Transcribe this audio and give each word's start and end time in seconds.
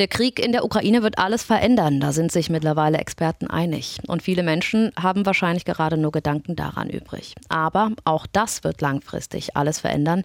Der 0.00 0.08
Krieg 0.08 0.38
in 0.38 0.52
der 0.52 0.64
Ukraine 0.64 1.02
wird 1.02 1.18
alles 1.18 1.42
verändern, 1.42 2.00
da 2.00 2.12
sind 2.12 2.32
sich 2.32 2.48
mittlerweile 2.48 2.96
Experten 2.96 3.48
einig. 3.48 3.98
Und 4.06 4.22
viele 4.22 4.42
Menschen 4.42 4.92
haben 4.98 5.26
wahrscheinlich 5.26 5.66
gerade 5.66 5.98
nur 5.98 6.10
Gedanken 6.10 6.56
daran 6.56 6.88
übrig. 6.88 7.34
Aber 7.50 7.90
auch 8.04 8.26
das 8.26 8.64
wird 8.64 8.80
langfristig 8.80 9.58
alles 9.58 9.78
verändern 9.78 10.24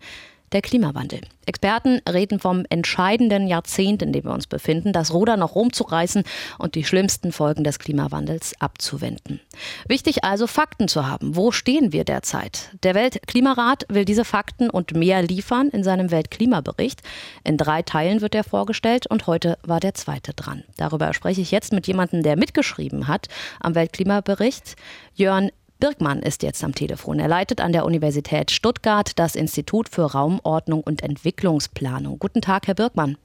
der 0.52 0.62
Klimawandel. 0.62 1.22
Experten 1.46 2.00
reden 2.10 2.40
vom 2.40 2.66
entscheidenden 2.70 3.48
Jahrzehnt, 3.48 4.02
in 4.02 4.14
dem 4.14 4.24
wir 4.24 4.32
uns 4.32 4.48
befinden, 4.48 4.94
das 4.94 5.14
Ruder 5.14 5.38
noch 5.38 5.56
rumzureißen 5.56 6.24
und 6.58 6.76
die 6.76 6.84
schlimmsten 6.84 7.32
Folgen 7.32 7.64
des 7.64 7.80
Klimawandels 7.80 8.54
abzuwenden. 8.60 9.40
Wichtig 9.88 10.24
also, 10.24 10.48
Fakten 10.48 10.88
zu 10.88 11.08
haben. 11.08 11.36
Wo 11.36 11.52
stehen 11.52 11.92
wir 11.92 12.04
derzeit? 12.04 12.72
Der 12.84 12.96
Weltklimarat 12.96 13.86
will 13.90 14.06
diese 14.06 14.26
Fakten 14.26 14.70
und 14.70 14.96
mehr 14.96 15.22
liefern 15.22 15.70
in 15.70 15.84
seinem 15.84 16.12
Weltklimabericht. 16.12 17.02
In 17.44 17.58
drei 17.58 17.82
Teilen 17.82 18.22
wird 18.22 18.36
er 18.36 18.44
vorgestellt 18.44 19.08
und 19.08 19.28
heute 19.28 19.58
war 19.64 19.80
der 19.80 19.94
zweite 19.94 20.34
dran. 20.34 20.64
Darüber 20.78 21.14
spreche 21.14 21.42
ich 21.42 21.52
jetzt 21.52 21.74
mit 21.74 21.88
jemandem, 21.88 22.24
der 22.24 22.38
mitgeschrieben 22.38 23.08
hat 23.08 23.28
am 23.60 23.76
Weltklimabericht. 23.76 24.76
Jörn 25.14 25.52
Birkmann 25.86 26.24
ist 26.24 26.42
jetzt 26.42 26.64
am 26.64 26.74
Telefon. 26.74 27.20
Er 27.20 27.28
leitet 27.28 27.62
an 27.62 27.72
der 27.72 27.86
Universität 27.86 28.50
Stuttgart 28.50 29.12
das 29.20 29.36
Institut 29.36 29.88
für 29.88 30.14
Raumordnung 30.14 30.82
und 30.82 31.04
Entwicklungsplanung. 31.04 32.18
Guten 32.18 32.42
Tag, 32.42 32.66
Herr 32.66 32.74
Birkmann. 32.74 33.20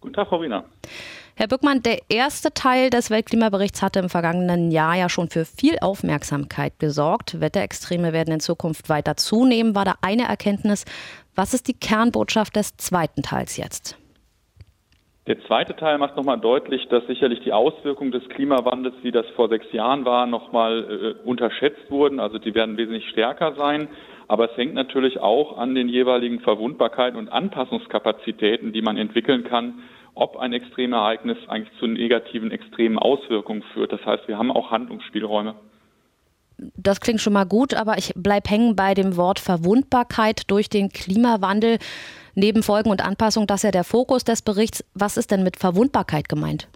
Guten 0.00 0.14
Tag, 0.14 0.26
Frau 0.26 0.42
Wiener. 0.42 0.64
Herr 1.36 1.46
Birkmann, 1.46 1.80
der 1.80 2.00
erste 2.08 2.52
Teil 2.52 2.90
des 2.90 3.08
Weltklimaberichts 3.08 3.82
hatte 3.82 4.00
im 4.00 4.08
vergangenen 4.08 4.72
Jahr 4.72 4.96
ja 4.96 5.08
schon 5.08 5.30
für 5.30 5.44
viel 5.44 5.78
Aufmerksamkeit 5.78 6.80
gesorgt. 6.80 7.40
Wetterextreme 7.40 8.12
werden 8.12 8.34
in 8.34 8.40
Zukunft 8.40 8.88
weiter 8.88 9.16
zunehmen, 9.16 9.76
war 9.76 9.84
da 9.84 9.94
eine 10.00 10.24
Erkenntnis. 10.24 10.84
Was 11.36 11.54
ist 11.54 11.68
die 11.68 11.74
Kernbotschaft 11.74 12.56
des 12.56 12.76
zweiten 12.78 13.22
Teils 13.22 13.56
jetzt? 13.56 13.96
Der 15.26 15.40
zweite 15.46 15.74
Teil 15.74 15.96
macht 15.96 16.16
nochmal 16.16 16.38
deutlich, 16.38 16.86
dass 16.88 17.06
sicherlich 17.06 17.40
die 17.40 17.52
Auswirkungen 17.52 18.12
des 18.12 18.28
Klimawandels, 18.28 18.94
wie 19.02 19.10
das 19.10 19.24
vor 19.36 19.48
sechs 19.48 19.72
Jahren 19.72 20.04
war, 20.04 20.26
nochmal 20.26 21.16
äh, 21.24 21.26
unterschätzt 21.26 21.90
wurden. 21.90 22.20
Also 22.20 22.38
die 22.38 22.54
werden 22.54 22.76
wesentlich 22.76 23.08
stärker 23.08 23.54
sein. 23.54 23.88
Aber 24.28 24.50
es 24.50 24.56
hängt 24.56 24.74
natürlich 24.74 25.20
auch 25.20 25.56
an 25.56 25.74
den 25.74 25.88
jeweiligen 25.88 26.40
Verwundbarkeiten 26.40 27.18
und 27.18 27.30
Anpassungskapazitäten, 27.30 28.72
die 28.72 28.82
man 28.82 28.98
entwickeln 28.98 29.44
kann, 29.44 29.82
ob 30.14 30.36
ein 30.36 30.52
Extremereignis 30.52 31.38
eigentlich 31.48 31.76
zu 31.78 31.86
negativen, 31.86 32.50
extremen 32.50 32.98
Auswirkungen 32.98 33.62
führt. 33.72 33.92
Das 33.92 34.04
heißt, 34.04 34.28
wir 34.28 34.36
haben 34.36 34.52
auch 34.52 34.70
Handlungsspielräume. 34.70 35.54
Das 36.76 37.00
klingt 37.00 37.20
schon 37.20 37.32
mal 37.32 37.46
gut, 37.46 37.74
aber 37.74 37.98
ich 37.98 38.12
bleibe 38.14 38.48
hängen 38.48 38.76
bei 38.76 38.94
dem 38.94 39.16
Wort 39.16 39.40
Verwundbarkeit 39.40 40.50
durch 40.50 40.68
den 40.68 40.90
Klimawandel. 40.90 41.78
Neben 42.34 42.62
Folgen 42.62 42.90
und 42.90 43.04
Anpassung, 43.04 43.46
das 43.46 43.60
ist 43.60 43.64
ja 43.64 43.70
der 43.70 43.84
Fokus 43.84 44.24
des 44.24 44.42
Berichts. 44.42 44.84
Was 44.94 45.16
ist 45.16 45.30
denn 45.30 45.44
mit 45.44 45.56
Verwundbarkeit 45.56 46.28
gemeint? 46.28 46.68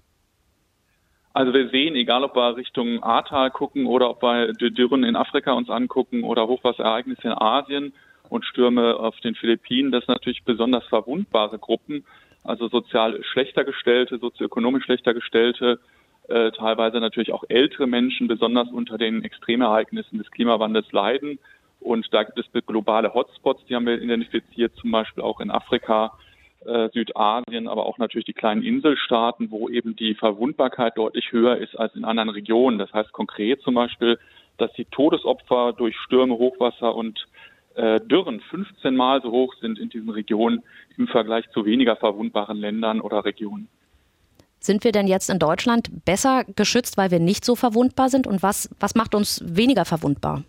Also 1.32 1.52
wir 1.52 1.68
sehen, 1.68 1.94
egal 1.94 2.24
ob 2.24 2.36
wir 2.36 2.56
Richtung 2.56 3.02
Ahrtal 3.02 3.50
gucken 3.50 3.86
oder 3.86 4.10
ob 4.10 4.22
wir 4.22 4.52
Dürren 4.52 5.04
in 5.04 5.16
Afrika 5.16 5.52
uns 5.52 5.68
angucken 5.68 6.24
oder 6.24 6.48
Hochwasserereignisse 6.48 7.28
in 7.28 7.32
Asien 7.32 7.92
und 8.28 8.44
Stürme 8.44 8.96
auf 8.96 9.18
den 9.20 9.34
Philippinen, 9.34 9.92
das 9.92 10.04
sind 10.04 10.14
natürlich 10.14 10.44
besonders 10.44 10.84
verwundbare 10.86 11.58
Gruppen, 11.58 12.04
also 12.44 12.68
sozial 12.68 13.22
schlechter 13.24 13.64
gestellte, 13.64 14.18
sozioökonomisch 14.18 14.84
schlechter 14.84 15.14
gestellte, 15.14 15.80
äh, 16.28 16.50
teilweise 16.52 16.98
natürlich 17.00 17.32
auch 17.32 17.44
ältere 17.48 17.86
Menschen 17.86 18.28
besonders 18.28 18.68
unter 18.68 18.98
den 18.98 19.24
Extremereignissen 19.24 20.18
des 20.18 20.30
Klimawandels 20.30 20.90
leiden. 20.92 21.38
Und 21.80 22.12
da 22.12 22.24
gibt 22.24 22.38
es 22.38 22.66
globale 22.66 23.14
Hotspots, 23.14 23.64
die 23.66 23.74
haben 23.74 23.86
wir 23.86 24.00
identifiziert, 24.00 24.74
zum 24.76 24.90
Beispiel 24.90 25.22
auch 25.22 25.40
in 25.40 25.50
Afrika, 25.50 26.12
äh, 26.64 26.88
Südasien, 26.92 27.68
aber 27.68 27.86
auch 27.86 27.98
natürlich 27.98 28.26
die 28.26 28.32
kleinen 28.32 28.62
Inselstaaten, 28.62 29.50
wo 29.50 29.68
eben 29.68 29.94
die 29.94 30.14
Verwundbarkeit 30.14 30.98
deutlich 30.98 31.30
höher 31.30 31.56
ist 31.56 31.78
als 31.78 31.94
in 31.94 32.04
anderen 32.04 32.30
Regionen. 32.30 32.78
Das 32.78 32.92
heißt 32.92 33.12
konkret 33.12 33.62
zum 33.62 33.74
Beispiel, 33.74 34.18
dass 34.56 34.72
die 34.72 34.84
Todesopfer 34.86 35.72
durch 35.72 35.96
Stürme, 35.96 36.34
Hochwasser 36.34 36.94
und 36.94 37.26
äh, 37.76 38.00
Dürren 38.00 38.40
15 38.40 38.96
Mal 38.96 39.22
so 39.22 39.30
hoch 39.30 39.54
sind 39.60 39.78
in 39.78 39.88
diesen 39.88 40.10
Regionen 40.10 40.64
im 40.96 41.06
Vergleich 41.06 41.48
zu 41.50 41.64
weniger 41.64 41.94
verwundbaren 41.94 42.58
Ländern 42.58 43.00
oder 43.00 43.24
Regionen. 43.24 43.68
Sind 44.58 44.82
wir 44.82 44.90
denn 44.90 45.06
jetzt 45.06 45.30
in 45.30 45.38
Deutschland 45.38 46.04
besser 46.04 46.44
geschützt, 46.56 46.96
weil 46.96 47.12
wir 47.12 47.20
nicht 47.20 47.44
so 47.44 47.54
verwundbar 47.54 48.08
sind? 48.08 48.26
Und 48.26 48.42
was, 48.42 48.68
was 48.80 48.96
macht 48.96 49.14
uns 49.14 49.40
weniger 49.46 49.84
verwundbar? 49.84 50.42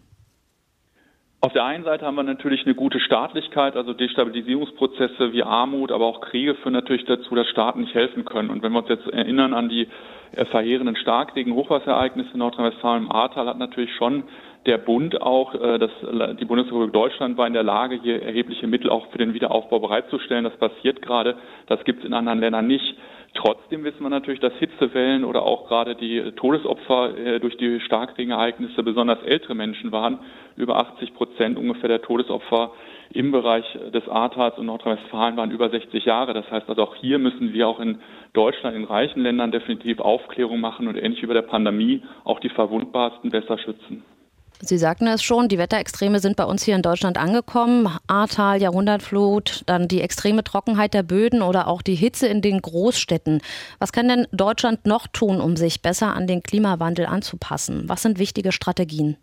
Auf 1.42 1.54
der 1.54 1.64
einen 1.64 1.86
Seite 1.86 2.06
haben 2.06 2.16
wir 2.16 2.24
natürlich 2.24 2.66
eine 2.66 2.76
gute 2.76 3.00
Staatlichkeit, 3.00 3.78
also 3.78 3.94
Destabilisierungsprozesse 3.94 5.32
wie 5.32 5.42
Armut, 5.42 5.90
aber 5.90 6.06
auch 6.06 6.20
Kriege 6.20 6.54
führen 6.56 6.74
natürlich 6.74 7.06
dazu, 7.06 7.34
dass 7.34 7.48
Staaten 7.48 7.80
nicht 7.80 7.94
helfen 7.94 8.26
können. 8.26 8.50
Und 8.50 8.62
wenn 8.62 8.74
wir 8.74 8.80
uns 8.80 8.90
jetzt 8.90 9.08
erinnern 9.08 9.54
an 9.54 9.70
die 9.70 9.88
äh, 10.34 10.44
verheerenden 10.44 10.98
Starkregen, 10.98 11.56
Hochwasserereignisse 11.56 12.32
in 12.34 12.40
Nordrhein-Westfalen 12.40 13.04
im 13.04 13.12
Ahrtal, 13.12 13.48
hat 13.48 13.58
natürlich 13.58 13.96
schon 13.96 14.24
der 14.66 14.80
Bund 14.80 15.22
auch, 15.22 15.56
äh, 15.56 15.80
dass 15.80 15.92
die 16.38 16.44
Bundesrepublik 16.44 16.92
Deutschland 16.92 17.38
war 17.38 17.48
in 17.48 17.54
der 17.54 17.64
Lage, 17.64 18.02
hier 18.04 18.22
erhebliche 18.22 18.68
Mittel 18.68 18.90
auch 18.90 19.08
für 19.08 19.18
den 19.18 19.34
Wiederaufbau 19.34 19.80
bereitzustellen. 19.80 20.44
Das 20.44 20.58
passiert 20.58 21.02
gerade. 21.02 21.38
Das 21.68 21.82
gibt 21.86 22.00
es 22.00 22.06
in 22.06 22.14
anderen 22.14 22.40
Ländern 22.40 22.68
nicht. 22.68 22.98
Trotzdem 23.36 23.84
wissen 23.84 24.02
wir 24.02 24.10
natürlich, 24.10 24.40
dass 24.40 24.54
Hitzewellen 24.56 25.24
oder 25.24 25.44
auch 25.44 25.68
gerade 25.68 25.96
die 25.96 26.32
Todesopfer 26.36 27.16
äh, 27.18 27.40
durch 27.40 27.58
die 27.58 27.80
Starkregenereignisse 27.80 28.82
besonders 28.84 29.22
ältere 29.24 29.56
Menschen 29.56 29.92
waren. 29.92 30.20
Über 30.56 30.78
80 30.78 31.14
Prozent 31.14 31.58
ungefähr 31.58 31.90
der 31.90 32.02
Todesopfer 32.02 32.72
im 33.12 33.32
Bereich 33.32 33.66
des 33.94 34.08
Ahrtals 34.10 34.58
und 34.58 34.66
Nordrhein-Westfalen 34.66 35.38
waren 35.38 35.52
über 35.52 35.70
60 35.70 36.06
Jahre. 36.06 36.34
Das 36.34 36.50
heißt 36.50 36.68
also 36.70 36.84
auch 36.84 36.96
hier 36.96 37.20
müssen 37.20 37.54
wir 37.54 37.68
auch 37.68 37.80
in 37.80 38.00
Deutschland, 38.34 38.76
in 38.76 38.84
reichen 38.84 39.22
Ländern 39.22 39.52
definitiv 39.52 40.00
Aufklärung 40.00 40.60
machen 40.60 40.88
und 40.88 40.96
ähnlich 40.96 41.22
wie 41.22 41.28
bei 41.28 41.34
der 41.34 41.42
Pandemie 41.44 42.04
auch 42.24 42.40
die 42.40 42.50
Verwundbarsten 42.50 43.30
besser 43.30 43.58
schützen. 43.58 44.04
Sie 44.62 44.78
sagten 44.78 45.08
es 45.08 45.24
schon, 45.24 45.48
die 45.48 45.58
Wetterextreme 45.58 46.20
sind 46.20 46.36
bei 46.36 46.44
uns 46.44 46.64
hier 46.64 46.76
in 46.76 46.82
Deutschland 46.82 47.18
angekommen. 47.18 47.88
Ahrtal, 48.08 48.62
Jahrhundertflut, 48.62 49.64
dann 49.68 49.88
die 49.88 50.02
extreme 50.02 50.44
Trockenheit 50.44 50.94
der 50.94 51.04
Böden 51.04 51.42
oder 51.42 51.68
auch 51.68 51.82
die 51.82 51.96
Hitze 51.96 52.28
in 52.28 52.42
den 52.42 52.62
Großstädten. 52.62 53.42
Was 53.80 53.94
kann 53.94 54.10
denn 54.10 54.28
Deutschland 54.34 54.86
noch 54.86 55.08
tun, 55.08 55.40
um 55.40 55.56
sich 55.56 55.82
besser 55.82 56.14
an 56.14 56.28
den 56.28 56.44
Klimawandel 56.44 57.06
anzupassen? 57.06 57.86
Was 57.88 58.02
sind 58.02 58.20
wichtige 58.20 58.52
Strategien? 58.52 59.16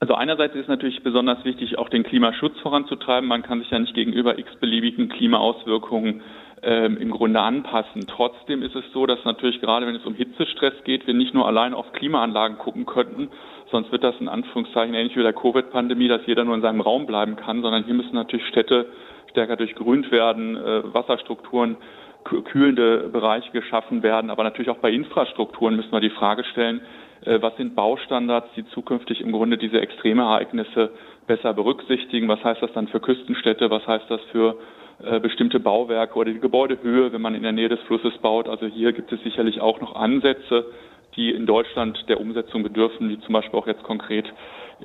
Also 0.00 0.14
einerseits 0.14 0.54
ist 0.54 0.68
natürlich 0.68 1.02
besonders 1.02 1.44
wichtig, 1.44 1.76
auch 1.76 1.88
den 1.88 2.04
Klimaschutz 2.04 2.56
voranzutreiben. 2.60 3.28
Man 3.28 3.42
kann 3.42 3.58
sich 3.58 3.70
ja 3.70 3.80
nicht 3.80 3.94
gegenüber 3.94 4.38
x-beliebigen 4.38 5.08
Klimaauswirkungen 5.08 6.22
ähm, 6.62 6.96
im 6.98 7.10
Grunde 7.10 7.40
anpassen. 7.40 8.06
Trotzdem 8.06 8.62
ist 8.62 8.76
es 8.76 8.84
so, 8.92 9.06
dass 9.06 9.24
natürlich 9.24 9.60
gerade 9.60 9.88
wenn 9.88 9.96
es 9.96 10.06
um 10.06 10.14
Hitzestress 10.14 10.74
geht, 10.84 11.06
wir 11.08 11.14
nicht 11.14 11.34
nur 11.34 11.48
allein 11.48 11.74
auf 11.74 11.92
Klimaanlagen 11.92 12.58
gucken 12.58 12.86
könnten, 12.86 13.28
Sonst 13.70 13.92
wird 13.92 14.02
das 14.02 14.14
in 14.20 14.28
Anführungszeichen 14.28 14.94
ähnlich 14.94 15.16
wie 15.16 15.22
der 15.22 15.32
Covid-Pandemie, 15.32 16.08
dass 16.08 16.26
jeder 16.26 16.44
nur 16.44 16.54
in 16.54 16.62
seinem 16.62 16.80
Raum 16.80 17.06
bleiben 17.06 17.36
kann, 17.36 17.62
sondern 17.62 17.84
hier 17.84 17.94
müssen 17.94 18.14
natürlich 18.14 18.46
Städte 18.46 18.86
stärker 19.30 19.56
durchgrünt 19.56 20.10
werden, 20.10 20.56
äh, 20.56 20.94
Wasserstrukturen, 20.94 21.76
kühlende 22.24 23.08
Bereiche 23.08 23.50
geschaffen 23.52 24.02
werden. 24.02 24.30
Aber 24.30 24.44
natürlich 24.44 24.70
auch 24.70 24.78
bei 24.78 24.90
Infrastrukturen 24.90 25.76
müssen 25.76 25.92
wir 25.92 26.00
die 26.00 26.10
Frage 26.10 26.44
stellen, 26.44 26.80
äh, 27.24 27.40
was 27.40 27.56
sind 27.56 27.74
Baustandards, 27.74 28.48
die 28.56 28.66
zukünftig 28.68 29.20
im 29.20 29.32
Grunde 29.32 29.58
diese 29.58 29.80
Extremereignisse 29.80 30.90
besser 31.26 31.54
berücksichtigen? 31.54 32.28
Was 32.28 32.42
heißt 32.42 32.62
das 32.62 32.72
dann 32.72 32.88
für 32.88 33.00
Küstenstädte? 33.00 33.70
Was 33.70 33.86
heißt 33.86 34.06
das 34.08 34.20
für 34.32 34.56
äh, 35.04 35.20
bestimmte 35.20 35.60
Bauwerke 35.60 36.18
oder 36.18 36.32
die 36.32 36.40
Gebäudehöhe, 36.40 37.12
wenn 37.12 37.22
man 37.22 37.34
in 37.34 37.42
der 37.42 37.52
Nähe 37.52 37.68
des 37.68 37.80
Flusses 37.80 38.16
baut? 38.18 38.48
Also 38.48 38.66
hier 38.66 38.92
gibt 38.92 39.12
es 39.12 39.22
sicherlich 39.22 39.60
auch 39.60 39.80
noch 39.80 39.94
Ansätze, 39.94 40.66
die 41.16 41.30
in 41.30 41.46
Deutschland 41.46 41.98
der 42.08 42.20
Umsetzung 42.20 42.62
bedürfen, 42.62 43.08
wie 43.08 43.20
zum 43.20 43.32
Beispiel 43.32 43.58
auch 43.58 43.66
jetzt 43.66 43.82
konkret 43.82 44.26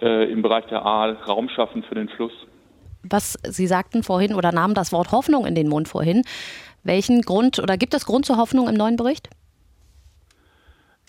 äh, 0.02 0.32
im 0.32 0.42
Bereich 0.42 0.66
der 0.66 0.86
A 0.86 1.12
Raum 1.12 1.50
schaffen 1.50 1.84
für 1.84 1.96
den 1.96 2.10
Fluss. 2.10 2.34
Was 3.04 3.38
Sie 3.44 3.68
sagten 3.68 4.02
vorhin 4.02 4.34
oder 4.34 4.52
nahmen 4.52 4.74
das 4.74 4.92
Wort 4.92 5.12
Hoffnung 5.12 5.46
in 5.46 5.56
den 5.56 5.68
Mund 5.68 5.88
vorhin. 5.88 6.24
Welchen 6.84 7.22
Grund 7.22 7.60
oder 7.60 7.78
gibt 7.78 7.94
es 7.94 8.06
Grund 8.06 8.26
zur 8.26 8.38
Hoffnung 8.38 8.68
im 8.68 8.76
neuen 8.76 8.96
Bericht? 8.96 9.30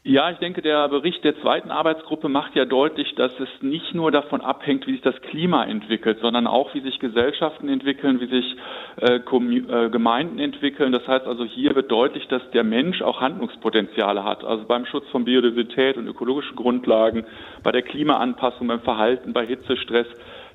Ja, 0.06 0.30
ich 0.30 0.36
denke, 0.36 0.60
der 0.60 0.86
Bericht 0.90 1.24
der 1.24 1.40
zweiten 1.40 1.70
Arbeitsgruppe 1.70 2.28
macht 2.28 2.54
ja 2.54 2.66
deutlich, 2.66 3.14
dass 3.14 3.32
es 3.40 3.48
nicht 3.62 3.94
nur 3.94 4.10
davon 4.10 4.42
abhängt, 4.42 4.86
wie 4.86 4.92
sich 4.92 5.00
das 5.00 5.18
Klima 5.22 5.64
entwickelt, 5.64 6.18
sondern 6.20 6.46
auch, 6.46 6.74
wie 6.74 6.80
sich 6.80 6.98
Gesellschaften 6.98 7.70
entwickeln, 7.70 8.20
wie 8.20 8.26
sich 8.26 8.54
äh, 9.00 9.16
äh, 9.16 9.88
Gemeinden 9.88 10.38
entwickeln. 10.40 10.92
Das 10.92 11.08
heißt 11.08 11.26
also, 11.26 11.44
hier 11.44 11.74
wird 11.74 11.90
deutlich, 11.90 12.28
dass 12.28 12.42
der 12.50 12.64
Mensch 12.64 13.00
auch 13.00 13.22
Handlungspotenziale 13.22 14.24
hat. 14.24 14.44
Also 14.44 14.66
beim 14.66 14.84
Schutz 14.84 15.08
von 15.08 15.24
Biodiversität 15.24 15.96
und 15.96 16.06
ökologischen 16.06 16.54
Grundlagen, 16.54 17.24
bei 17.62 17.72
der 17.72 17.80
Klimaanpassung, 17.80 18.66
beim 18.66 18.82
Verhalten, 18.82 19.32
bei 19.32 19.46
Hitzestress. 19.46 20.06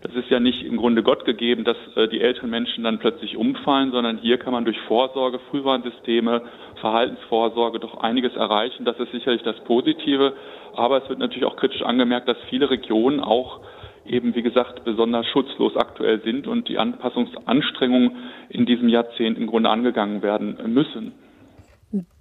Das 0.01 0.13
ist 0.15 0.29
ja 0.29 0.39
nicht 0.39 0.63
im 0.63 0.77
Grunde 0.77 1.03
Gott 1.03 1.25
gegeben, 1.25 1.65
dass 1.65 1.75
äh, 1.95 2.07
die 2.07 2.21
älteren 2.21 2.49
Menschen 2.49 2.85
dann 2.85 2.99
plötzlich 2.99 3.35
umfallen, 3.35 3.91
sondern 3.91 4.17
hier 4.17 4.37
kann 4.37 4.53
man 4.53 4.63
durch 4.63 4.79
Vorsorge, 4.87 5.39
Frühwarnsysteme, 5.49 6.43
Verhaltensvorsorge 6.79 7.79
doch 7.79 7.97
einiges 7.97 8.33
erreichen. 8.35 8.85
Das 8.85 8.97
ist 8.99 9.11
sicherlich 9.11 9.43
das 9.43 9.59
Positive. 9.65 10.33
Aber 10.73 11.03
es 11.03 11.09
wird 11.09 11.19
natürlich 11.19 11.45
auch 11.45 11.57
kritisch 11.57 11.81
angemerkt, 11.81 12.29
dass 12.29 12.37
viele 12.49 12.69
Regionen 12.69 13.19
auch 13.19 13.59
eben, 14.05 14.35
wie 14.35 14.41
gesagt, 14.41 14.85
besonders 14.85 15.25
schutzlos 15.27 15.75
aktuell 15.75 16.21
sind 16.21 16.47
und 16.47 16.69
die 16.69 16.77
Anpassungsanstrengungen 16.77 18.15
in 18.49 18.65
diesem 18.65 18.87
Jahrzehnt 18.87 19.37
im 19.37 19.47
Grunde 19.47 19.69
angegangen 19.69 20.21
werden 20.21 20.57
müssen. 20.73 21.13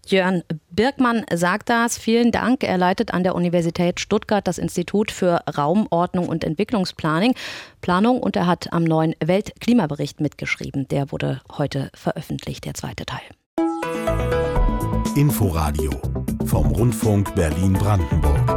Jörn 0.07 0.43
Birkmann 0.71 1.25
sagt 1.33 1.69
das. 1.69 1.99
Vielen 1.99 2.33
Dank. 2.33 2.65
Er 2.65 2.79
leitet 2.79 3.13
an 3.13 3.25
der 3.25 3.35
Universität 3.35 4.01
Stuttgart 4.01 4.47
das 4.47 4.59
Institut 4.59 5.11
für 5.11 5.41
Raumordnung 5.57 6.29
und 6.29 6.45
Entwicklungsplanung 6.45 7.35
Planung 7.81 8.21
und 8.21 8.37
er 8.37 8.47
hat 8.47 8.73
am 8.73 8.85
neuen 8.85 9.15
Weltklimabericht 9.23 10.21
mitgeschrieben. 10.21 10.89
Der 10.89 11.13
wurde 11.13 11.41
heute 11.57 11.91
veröffentlicht, 11.95 12.65
der 12.65 12.75
zweite 12.75 13.05
Teil. 13.05 13.21
Inforadio 15.15 15.91
vom 16.47 16.67
Rundfunk 16.69 17.35
Berlin-Brandenburg. 17.35 18.48